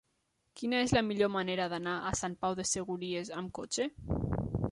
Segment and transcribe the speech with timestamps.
[0.59, 3.89] Quina és la millor manera d'anar a Sant Pau de Segúries amb cotxe?